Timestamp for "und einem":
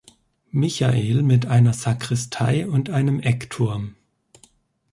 2.65-3.19